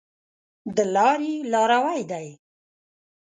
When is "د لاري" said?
0.75-1.33